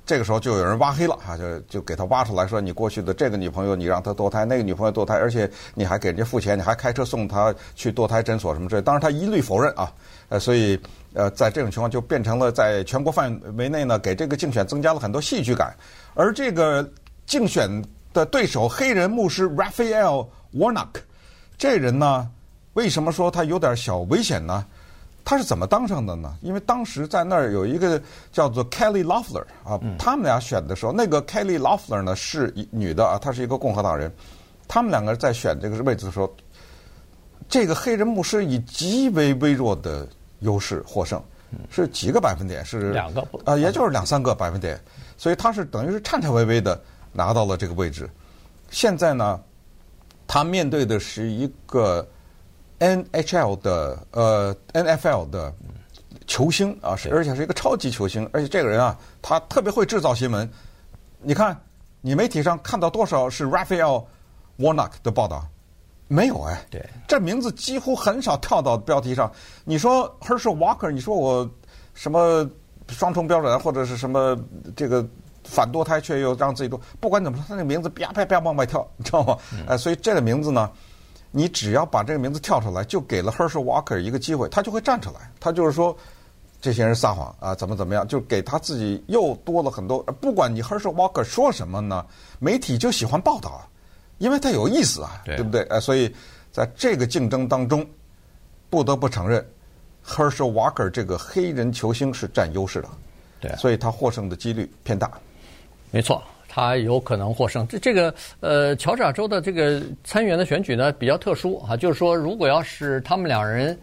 [0.08, 8.82] 这个时候就有人挖黑了啊，就就给他挖出来说，你过去的这个女朋友，你让她堕胎，那个女朋友堕胎，而且你还给人家付钱，你还开车送她去堕胎诊所什么之类。
[8.82, 9.92] 当然他一律否认啊，
[10.28, 10.78] 呃，所以
[11.12, 15.74] 呃，在这种情况就变成了在全国范围内呢，给这个竞选增加了很多戏剧感。
[16.14, 16.88] 而这个
[17.26, 17.68] 竞选
[18.16, 21.02] 的对手黑人牧师 Raphael Warnock
[21.58, 22.30] 这人呢，
[22.72, 24.64] 为什么说他有点小危险呢？
[25.22, 26.34] 他是怎么当上的呢？
[26.40, 28.00] 因为当时在那儿有一个
[28.32, 34.10] 叫做 Kelly Loeffler 啊，他们俩选的时候，那个 Kelly Loeffler 呢是女的啊，她是一个共和党人。
[34.66, 36.34] 他们两个人在选这个位置的时候，
[37.50, 40.08] 这个黑人牧师以极为微弱的
[40.40, 41.22] 优势获胜，
[41.70, 42.64] 是几个百分点？
[42.64, 44.80] 是两个啊，也就是两三个百分点。
[45.18, 46.80] 所以他是等于是颤颤巍巍的
[47.16, 48.08] 拿到了这个位置。
[48.70, 49.40] 现在呢，
[50.26, 52.06] 他面对的是一个
[52.78, 55.54] NHL 的呃 NFL 的
[56.26, 60.48] 球星啊，是而且是一个超级球星，而且这个人啊，他特别会制造新闻。
[61.22, 61.58] 你看，
[62.00, 64.04] 你媒体上看到多少是 Raphael
[64.58, 65.46] Warnock 的报道？
[66.08, 69.32] 没有哎，对，这名字几乎很少跳到标题上。
[69.64, 71.48] 你说 Herschel Walker，你说我
[71.94, 72.48] 什么
[72.88, 74.38] 双重标准或者是什么
[74.76, 75.04] 这个
[75.46, 79.38] 反堕胎却又让自己多，不管怎么说，他那个名字啪啪啪往外跳，你知道吗？
[79.66, 80.70] 哎、嗯，所以这个名字呢，
[81.30, 85.30] 你只要把这个名字跳出来，就给了 Herschel Walker 一个机会，他就会站出来。
[85.40, 85.96] 他就是说
[86.60, 90.02] 这些人撒谎啊，怎么怎么样，就给他自己又多了很多。
[90.20, 92.04] 不管你 Herschel Walker 说什么呢，
[92.38, 93.66] 媒体就喜欢报道。
[94.18, 95.60] 因为他有意思啊，对，对不对？
[95.64, 96.10] 呃，所以
[96.50, 97.86] 在这个竞争当中，
[98.70, 99.46] 不得不承认
[100.02, 102.88] ，Herschel Walker 这个黑人球星是占优势的，
[103.40, 105.10] 对，所以他获胜的几率偏大。
[105.90, 107.66] 没错，他有可能获胜。
[107.68, 113.78] 这这个呃，乔治亚州的这个参议员的选举呢比较特殊啊，就是说，如果要是他们两人。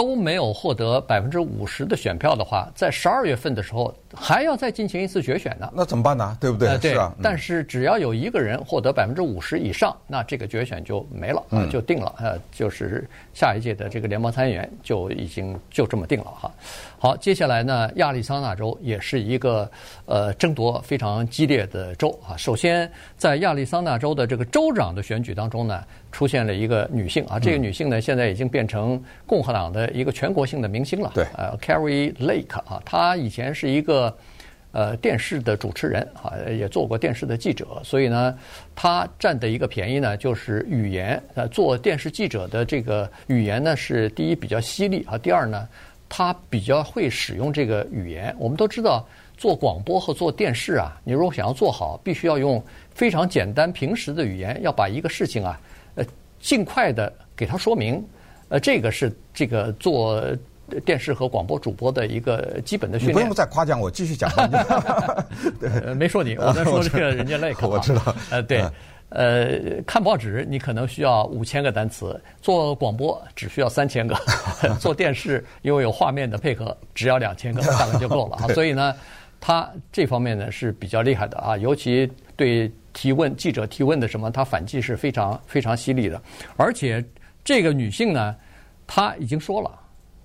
[0.00, 5.70] 都没有获得百分之五十的选票的话，在十二月份的时候还要再进行一次决选呢。
[5.74, 6.34] 那怎么办呢？
[6.40, 6.68] 对不对？
[6.68, 7.14] 呃、对是啊。
[7.22, 12.14] 但是只要有一个人获得百分之五十以上，那这个决选就没了，啊，就定了。
[12.18, 16.50] 呃，就是下一届的这个联邦参议员就已经就这么定了哈。
[16.98, 19.70] 好，接下来呢，亚利桑那州也是一个
[20.06, 22.34] 呃争夺非常激烈的州啊。
[22.38, 25.84] 首先，在亚利桑那州的这个州长的选举当中呢。
[26.12, 31.12] 出现了一个女性啊，这个女性呢，现在已经变成共和党的一个全国性的明星了。
[31.14, 34.16] 对，呃，Carrie Lake 啊，她以前是一个
[34.72, 38.36] 呃电视的主持人啊，也做过电视的记者，所以呢，
[38.74, 41.22] 她占的一个便宜呢，就是语言。
[41.34, 45.68] 呃，做电视记者的这个语言呢，是第一比较犀利啊，第二呢，
[46.08, 48.34] 她比较会使用这个语言。
[48.38, 55.58] 我们都知道，做广播和做电视啊，你如果想要做好，必须要用非常简单平时的语言，要把一个事情啊。
[55.94, 56.04] 呃，
[56.40, 58.04] 尽快的给他说明，
[58.48, 60.22] 呃，这个是这个做
[60.84, 63.16] 电视和广播主播的一个基本的训练。
[63.16, 64.30] 你不用再夸奖我，继续讲。
[65.58, 67.66] 对，没说你，我在说这个人家 Lake。
[67.66, 68.14] 我知道。
[68.30, 68.64] 呃，对，
[69.08, 74.16] 呃，看报纸你可能需要五千个单词，做广播只需要三千个，
[74.78, 78.46] 做电视因为有画面的配合，只要两千个大概就够了啊。
[78.54, 78.94] 所以呢，
[79.40, 82.70] 他这方面呢是比较厉害的啊，尤其对。
[82.92, 86.20] 提问记者提问的什么，他反击是非常非常犀利的，
[86.56, 87.04] 而且
[87.44, 88.34] 这个女性呢，
[88.86, 89.70] 她已经说了，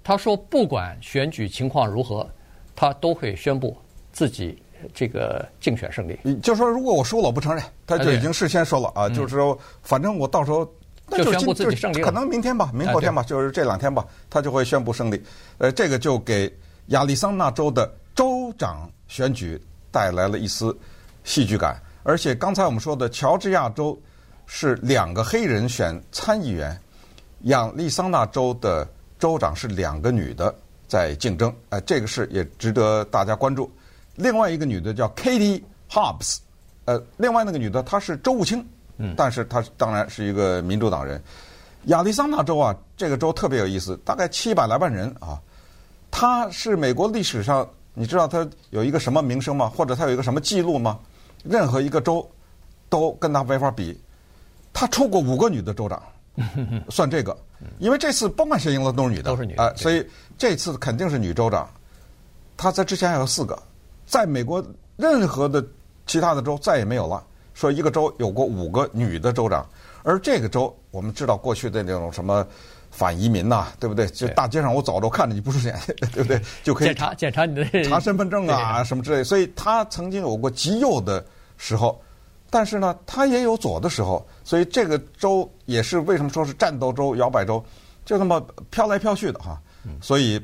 [0.03, 2.27] 她说不管选举情况如何，
[2.75, 3.77] 她都会宣布
[4.11, 4.61] 自己
[4.93, 6.17] 这个竞选胜利。
[6.41, 10.65] 就是说，如果我输了，我不承认，她就已经事先说了啊，就是说，反正我到时候
[11.11, 15.21] 就宣布自己胜利，可能明天吧，明后天吧，就是这两天吧，他就会宣布胜利。
[15.59, 16.51] 呃，这个就给
[16.87, 20.77] 亚利桑那州的州长选举带来了一丝
[21.23, 21.79] 戏剧感。
[22.05, 23.99] 而且刚才我们说的乔治亚州
[24.45, 26.79] 是两个黑人选参议员，
[27.45, 28.87] 亚利桑那州的
[29.17, 30.53] 州长是两个女的
[30.87, 33.69] 在竞争，哎，这个事也值得大家关注。
[34.13, 36.37] 另外一个女的叫 Katie Hobbs，
[36.85, 38.63] 呃，另外那个女的她是州务卿，
[38.97, 41.19] 嗯，但是她当然是一个民主党人。
[41.85, 45.41] 亚利桑那州啊，这个州特别有意思，大概七百来万人啊，
[46.11, 49.67] 它是美国历史上，你知道它有一个什么名声吗？
[49.75, 50.99] 或者它有一个什么记录吗？
[51.47, 52.27] 任何一个州
[52.89, 53.97] 都跟他没法比，
[54.73, 56.01] 他出过五个女的州长，
[56.89, 57.37] 算这个，
[57.79, 60.05] 因为这次甭管谁赢了都是女的，都是女的，啊，所以
[60.37, 61.69] 这次肯定是女州长。
[62.57, 63.57] 他在之前还有四个，
[64.05, 64.65] 在美国
[64.97, 65.65] 任何的
[66.05, 69.65] 其他的州再也没有了，说一个州有过五个女的州长，
[70.03, 72.45] 而这个州我们知道过去的那种什么。
[72.91, 74.07] 反移民呐、啊，对不对？
[74.07, 75.77] 就大街上我走着，我看着你不顺眼，
[76.13, 76.41] 对不对？
[76.63, 79.21] 就可以检查检查你的查身份证啊 什么之类。
[79.21, 81.21] 所以他曾经有过极右的
[81.57, 82.01] 时候，
[82.49, 84.25] 但是呢，他也有左的时候。
[84.43, 87.63] 所以这个州也是为什么说是战斗州、摇摆州，
[88.05, 88.39] 就那么
[88.69, 89.61] 飘来飘去的哈。
[90.01, 90.39] 所以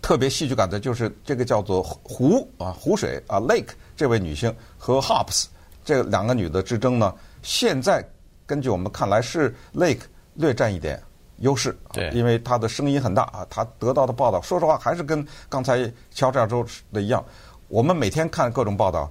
[0.00, 5.46] 特别戏剧感的就是这个叫做湖啊湖水啊 Lake 这位女性和 Hobbs
[5.84, 8.06] 这两个女的之争呢，现在
[8.46, 10.02] 根据我们看来是 Lake
[10.34, 11.02] 略占一点。
[11.38, 17.22] 优势，对，因为他的声音很大啊，他得到的报道，说实话还是跟刚才乔治亚州的一样。
[17.66, 19.10] 我们每天看各种报道，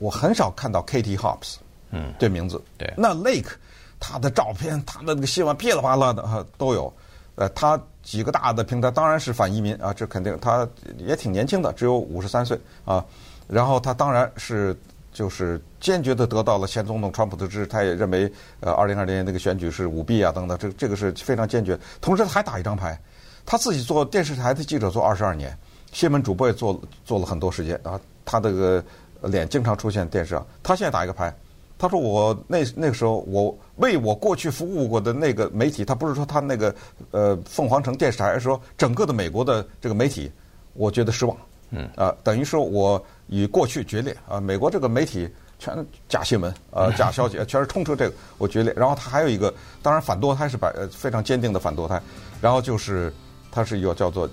[0.00, 1.56] 我很少看到 Katie Hobbs，
[1.90, 2.92] 嗯，这名字，对。
[2.96, 3.52] 那 Lake，
[4.00, 6.92] 他的照片，他的那个新闻噼里啪啦的哈都有。
[7.36, 13.04] 呃，他几个大的平台当然是反移民啊，这肯定，他也挺年轻的，只有五十三岁啊。
[13.46, 14.76] 然后他当然是
[15.12, 21.78] 就是坚决的得到了前总统川普的支持，他也认为呃二零二零年那个选举是舞弊啊等等，这这个是非常坚决。
[22.00, 22.98] 同时他还打一张牌，
[23.44, 25.56] 他自己做电视台的记者做二十二年，
[25.92, 28.84] 新闻主播也做做了很多时间啊，他这个
[29.22, 30.46] 脸经常出现电视上。
[30.62, 31.34] 他现在打一个牌，
[31.78, 36.74] 他说我那那个时候我为我过去服务过的那个媒体，他不是说他那个
[37.10, 40.30] 呃凤凰城电视台，而是说整个的美国的这个媒体，
[40.74, 41.36] 我觉得失望。
[41.72, 44.40] 嗯啊，等于说我与过去决裂啊！
[44.40, 45.72] 美国这个媒体全
[46.08, 48.74] 假新闻呃，假消息，全是充斥这个，我决裂。
[48.76, 52.02] 然后他还有一个，当然反堕胎是百非常坚定的反堕胎。
[52.40, 53.12] 然后就是
[53.52, 54.28] 他是有叫做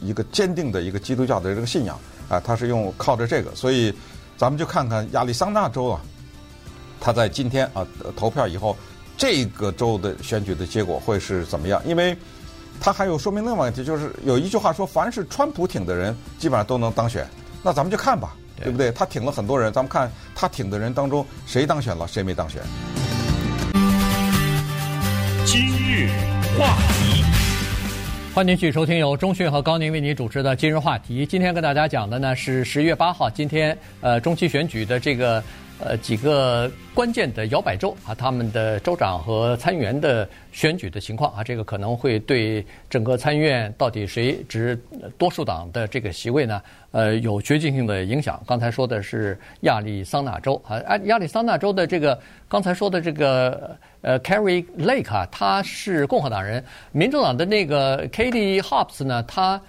[0.00, 1.96] 一个坚定的一个基督教的这个信仰
[2.28, 3.54] 啊，他是用靠着这个。
[3.54, 3.94] 所以
[4.42, 6.00] 咱们就看看亚利桑那州啊，
[7.00, 8.76] 他在今天啊投票以后，
[9.16, 11.80] 这个州的选举的结果会是怎么样？
[11.86, 12.16] 因为。
[12.80, 17.24] 他还有说明另外一个问题，就是有一句话说，凡是川普挺的人，基本上都能当选。
[17.62, 18.90] 那咱们就看吧，对，对不对？
[18.90, 22.60] 他挺了很多人，咱们看他挺的人当中谁当选了，谁没当选。
[25.46, 26.08] 今日
[26.58, 27.22] 话题，
[28.34, 31.26] 欢迎继续收听由中讯和高宁为您主持的今日话题。
[31.26, 35.42] 今天跟大家讲的呢是十月八号，今天呃中期选举的这个。
[35.84, 44.80] 呃，几个关键的摇摆州啊，他们的州长和参议员的选举的情况啊，这个可能会对整个参议院到底谁执
[45.18, 48.40] 多数党的这个席位呢，呃，有决定性的影响。
[48.46, 52.16] 刚才说的是亚利桑那州啊，亚利桑那州的这个
[52.48, 56.62] 刚才说的这个呃，Kari Lake 啊，他是共和党人，
[56.92, 59.60] 民主党的那个 Katie Hobbs 呢，他。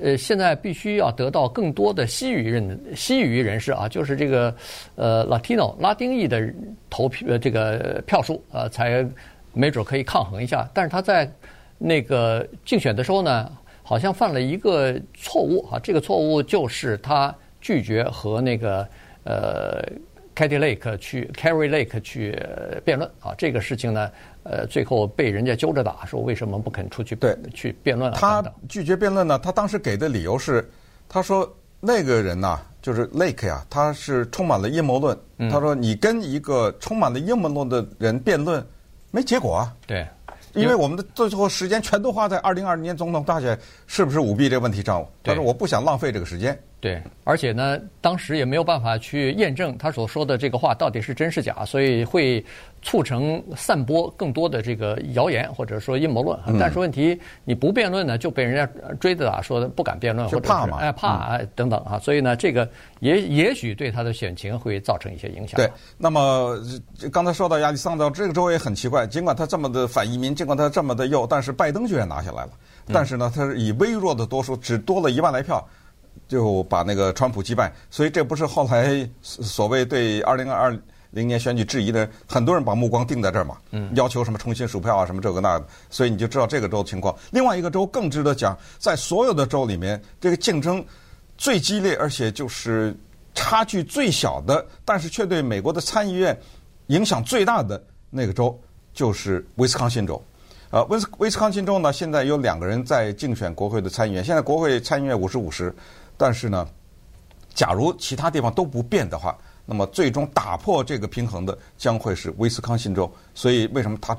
[0.00, 4.54] 呃，现在必须要得到更多的西语人、西语人士啊，就是这个
[4.94, 6.54] 呃，Latino 拉丁裔的
[6.88, 9.04] 投票呃这个票数呃，才
[9.52, 10.70] 没准可以抗衡一下。
[10.72, 11.28] 但是他在
[11.78, 13.50] 那个竞选的时候呢，
[13.82, 18.88] 好像犯了一个错误啊，这个错误就是他拒绝和那个
[19.24, 19.84] 呃。
[20.38, 22.40] Katie Lake 去 Kari Lake 去
[22.84, 24.08] 辩论啊，这个事情呢，
[24.44, 28.16] 呃，最后被人家揪着打，说为什么不肯出去对去辩论啊？
[28.16, 30.70] 他拒绝辩论呢，他当时给的理由是，
[31.08, 35.18] 他说那个人呐，就是 Lake 呀，他是充满了阴谋论。
[35.50, 38.64] 他说你跟一个充满了阴谋论的人辩论，
[39.10, 39.74] 没结果啊。
[39.88, 40.06] 对，
[40.54, 45.04] 因为我们的最后时间全都花在二零二零年总统大选是不是舞弊这个问题上。
[45.24, 46.56] 他说我不想浪费这个时间。
[46.80, 52.44] 对，而且呢，当时也没有办法去验证他所说的这个话到底是真是假，所以会
[52.82, 56.38] 促成散播更多的这个谣言或者说阴谋论。
[56.56, 58.64] 但是问题你不辩论呢，就被人家
[59.00, 60.76] 追着打，说不敢辩论，或者怕嘛？
[60.78, 61.98] 哎，怕啊等等啊。
[61.98, 62.68] 所以呢，这个
[63.00, 65.56] 也也许对他的选情会造成一些影响。
[65.56, 66.56] 对，那么
[67.10, 72.50] 刚才说到亚利桑那这个州也很奇怪，尽管他这么的反移民，尽管他这么的右，但是拜登居然拿下来了。
[72.86, 75.68] 但是呢，他是以微弱的多数，只多了一万来票。
[76.28, 80.78] 就把那个川普击败，所以这不是后来所谓对二零二
[81.10, 83.56] 零年选举质疑的很多人把目光定在这儿嘛？
[83.70, 87.16] 嗯，要求什么重新数票啊，什么这个那的，所以你就知道这个州的情况。
[87.30, 90.84] 另外一个州更值得讲，在所有的州里面，这个竞争
[91.38, 92.94] 最激烈，而且就是
[93.34, 96.38] 差距最小的，但是却对美国的参议院
[96.88, 98.54] 影响最大的那个州，
[98.92, 100.22] 就是威斯康辛州。
[100.70, 105.74] 呃，威斯威斯康辛州呢，现在有两个人在竞选国会的参议员，现在国会参议院五十五十。
[106.18, 106.68] 但是呢，
[107.54, 113.10] 假如其他地方都不变的话，那么最终打破这个平衡的将会是威斯康辛州。
[113.34, 114.18] 所以为什么他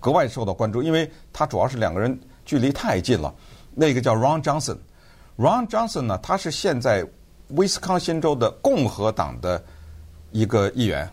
[0.00, 0.82] 格外受到关注？
[0.82, 3.34] 因为他主要是两个人距离太近了。
[3.74, 7.06] 那个叫 Ron Johnson，Ron Johnson 呢，他是现在
[7.50, 9.64] 威斯康辛州的共和党的
[10.32, 11.08] 一个议员。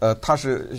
[0.00, 0.70] 呃，他是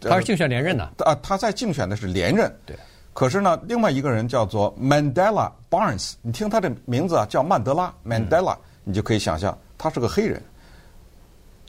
[0.00, 2.50] 他是竞选连任的啊，他在竞选的是连任。
[2.64, 2.76] 对。
[3.12, 10.40] 可是呢，另外一个人叫做 Mandela Barnes，你听他的名字啊，叫曼德拉 Mandela，你就可以想象他是个黑人，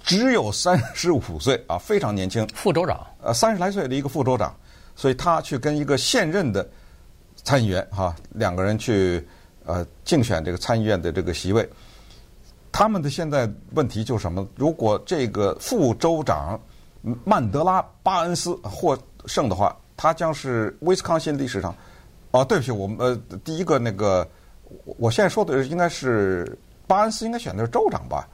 [0.03, 2.47] 只有三十五岁啊，非常年轻。
[2.53, 4.55] 副州长，呃，三十来岁的一个副州长，
[4.95, 6.65] 所以他去跟一个现任的
[7.43, 9.27] 参议员哈，两个人去
[9.65, 11.67] 呃竞选这个参议院的这个席位。
[12.71, 14.47] 他们的现在问题就是什么？
[14.55, 16.57] 如果这个副州长
[17.25, 19.75] 曼德拉巴恩斯获胜的话。
[20.01, 21.75] 他将是威斯康星历史上，
[22.31, 24.27] 哦，对不起，我们呃第一个那个，
[24.97, 26.57] 我现在说的应该是
[26.87, 28.27] 巴恩斯应该选的是州长吧？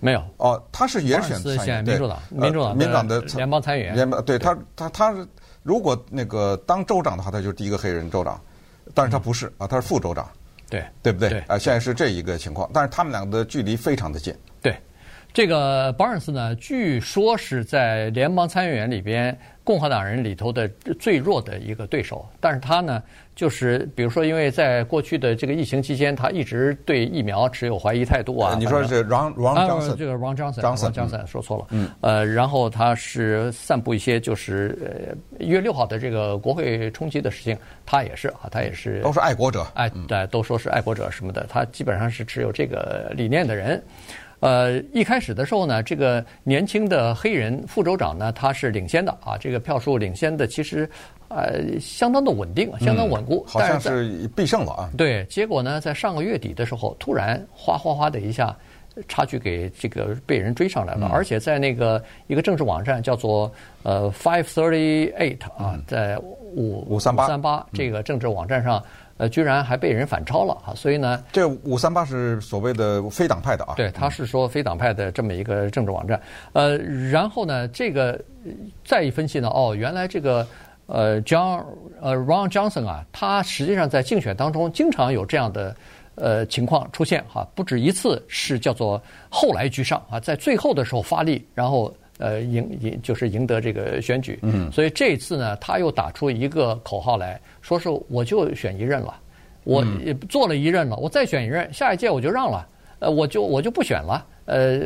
[0.00, 1.40] 没有，哦，他是原选
[1.82, 5.14] 民主党，民主党，民主党的联邦参议员，联邦对他他他
[5.62, 8.38] 如果那个当州长的话，他就是第一个黑人州长，
[8.92, 10.28] 但是他不是啊，他是副州长，
[10.68, 10.84] 对。
[11.02, 11.38] 对不对？
[11.48, 14.76] 啊，现在是这一个情况，但是他们两个的距离非常的近，对。
[15.34, 20.68] 这个 Barnes 呢，据说是在联邦参议员里边共和党人里头的
[21.00, 23.02] 最弱的一个对手，但是他呢，
[23.34, 28.54] 就是比如说，因为在过去的这个疫情期间，他一直对疫苗持有怀疑态度啊。
[28.56, 31.66] 你说是 Ron Ron Johnson，、啊、这个 Ron Johnson Johnson 说错了。
[31.70, 31.90] 嗯。
[32.00, 43.82] 呃，然后他是散布一些就是呃一月六号的这个国会冲击的事情，他也是啊，他也是都是爱国者，哎，对，都说是爱国者什么的，他基本上是持有这个理念的人。
[44.44, 50.86] 呃，一开始的时候呢，这个年轻的黑人副州长呢，他是领先的啊，这个票数领先的，其实
[51.28, 54.90] 呃相当的稳定，相当稳固，嗯、好像是必胜了啊。
[54.98, 58.54] 对，结果呢，在上个月底的时候，突然哗哗哗的一下，
[59.08, 63.50] 差距给这个被人追上来了，嗯、而且在那个一个政治网站叫做
[63.82, 66.18] 呃 Five Thirty Eight 啊，嗯、在
[66.54, 68.84] 五五三八三八这个政治网站上。
[69.16, 70.74] 呃，居然还被人反超了哈！
[70.74, 73.74] 所以呢，这五三八是所谓的非党派的啊。
[73.76, 76.20] 对，他是说非党派的这么一个政治网站。
[76.52, 78.20] 呃，然后呢，这个
[78.84, 80.44] 再一分析呢，哦，原来这个
[80.86, 81.64] 呃，John
[82.00, 85.76] 呃，Ron Johnson 啊，他实际上在竞选当中经常有这样的
[86.16, 91.94] 呃情况出现哈，不止一次是叫做后来居上啊，在最后的时候发力，然后。
[92.18, 99.20] 呃，赢赢就是赢得这个选举，嗯，所以这次呢，他又打出一个口号来说是我就选一任了，
[99.64, 99.84] 我
[100.28, 102.68] 做了一任了，我再选一任，下一届我就让了，
[103.00, 104.82] 呃，我就我就不选了，呃，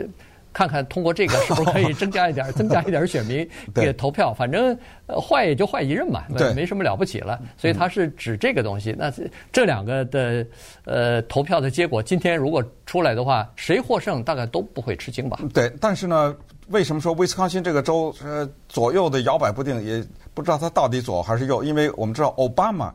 [0.55, 4.75] 看看通过这个是不是可以增加一点， 增加一点选民 给投票，反正
[5.07, 8.95] 坏也就坏一任嘛，对，没什么了不起了，所以他是指这个东西。
[8.99, 9.13] 那
[9.53, 10.47] 这两个的
[10.87, 15.39] 呃投票的结果，今天如果出来的话，谁获胜大概都不会吃惊吧？
[15.53, 16.35] 对，但是呢。
[16.69, 21.65] 为什么说威斯康星这个州呃左右的摇摆不定，也不知道它到底左还是右？
[21.65, 22.95] 因为我们知道奥巴马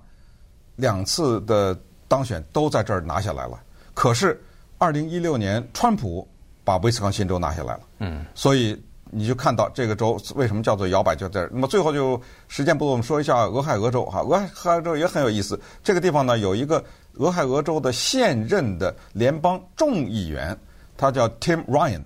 [0.75, 3.59] 两次的当选都在这儿拿下来了，
[3.93, 4.39] 可是
[4.77, 6.27] 二零一六年川普
[6.63, 7.81] 把威斯康星州拿下来了。
[7.99, 11.49] 嗯，所以你就看到这个州为什么叫做摇摆就在这儿。
[11.51, 15.59] 那么最后就时间不够，我们说一下俄亥俄州哈，俄亥俄州也很有意思。
[15.83, 16.83] 这个地方呢有一个
[17.15, 20.55] 俄亥俄州的现任的联邦众议员，
[20.95, 22.03] 他叫 Tim Ryan。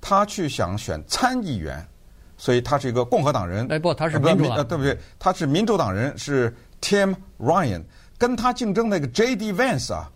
[0.00, 1.86] 他去想选参议员，
[2.36, 3.66] 所以他是一个共和党人。
[3.70, 4.98] 哎不，他是民主党，呃，对不对？
[5.18, 7.84] 他是民主党人，是 Tim Ryan，
[8.18, 9.52] 跟他竞争那个 J.D.
[9.52, 10.10] Vance 啊，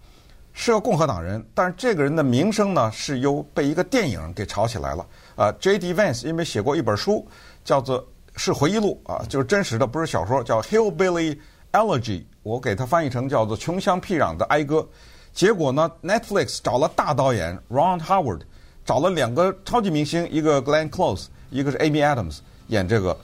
[0.53, 5.07] 是个共和党人，但是这个人的名声呢，是由被一个电影给炒起来了。
[5.37, 5.95] 啊，J.D.
[5.95, 7.27] Vance 因为写过一本书，
[7.65, 11.39] 叫做是回忆录啊，就是真实的，不是小说，叫 Hillbilly
[11.73, 14.87] Elegy，我给他翻译成叫做穷乡僻壤的哀歌。
[15.33, 18.41] 结果呢，Netflix 找了大导演 Ron Howard。
[18.87, 23.15] 找了两个超级明星，一个 Glenn Close，一个是 Amy Adams 演这个，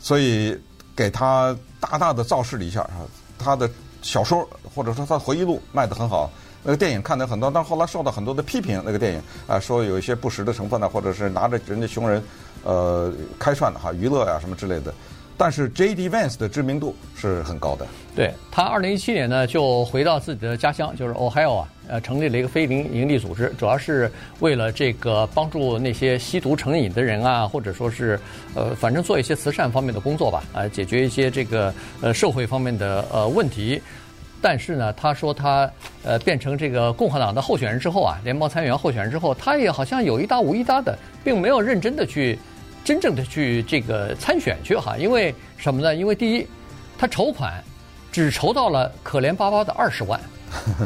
[0.00, 0.58] 所以
[0.96, 3.06] 给他大大的造势了一下啊。
[3.38, 3.70] 他的
[4.02, 6.28] 小说或者说他的回忆录卖得很好，
[6.64, 8.82] 那个电影看得很多，但后来受到很多的批评。
[8.84, 12.22] 那个电影啊，说有一些不实的成分呢，或者是拿着人家穷人
[12.64, 14.92] 呃开涮的哈娱乐呀、啊、什么之类的。
[15.36, 16.08] 但是 J.D.
[16.08, 17.86] Vance 的知名度是很高的。
[18.14, 28.20] 对，他，二零一七年呢就回到自己的家乡，就是 Ohio 啊，呃，成立了一个非营利组织，主要是为了这个帮助那些吸毒成瘾的人啊，或者说是
[28.54, 31.72] 呃，反正做一些慈善方面的工作吧，啊，解决一些这个
[32.02, 33.80] 呃社会方面的呃问题。
[34.42, 35.70] 但是呢，他说他
[36.02, 42.38] 呃变成这个共和党的候选人之后啊，联邦参议员候选人之后，他也好像有一搭无一搭的，并没有认真的去。
[42.84, 45.94] 真正的去这个参选去哈，因为什么呢？
[45.94, 46.46] 因为第一，
[46.98, 47.62] 他筹款
[48.10, 50.20] 只筹到了可怜巴巴的二十万，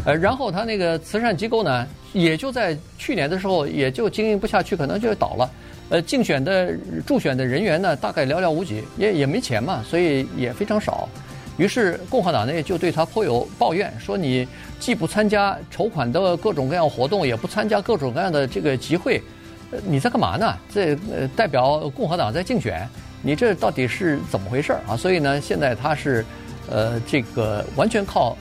[0.05, 5.51] 呃， 然后他那个慈善机构呢，也就在去年的时候也就经营不下去，可能就倒了。
[5.89, 6.77] 呃，竞选的
[7.07, 11.09] 助选的人员呢，大概寥寥无几，也也没钱嘛，所以也非常少。
[11.57, 14.47] 于是共和党内就对他颇有抱怨，说你
[14.79, 19.23] 既不参加筹款的各种各样活动，也不参加各种各样的这个集会。
[19.85, 20.57] 你在干嘛呢？
[20.73, 22.89] 这呃代表共和党在竞选，
[23.23, 24.97] 你这到底是怎么回事啊？
[24.97, 26.25] 所以呢，现在他是，
[26.71, 28.37] 呃，这个完全靠，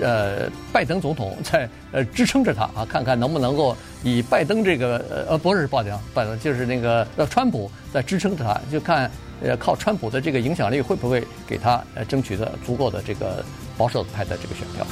[0.00, 9.10] 呃，拜登总统 在呃支撑着他啊，看看能不能够以拜登这个呃不是拜登，拜登就是那个呃川普在支撑着他，就看
[9.42, 13.44] 呃靠川普的这个影响力会不会给他呃争取的足够的这个
[13.78, 14.86] 保守派的这个选票。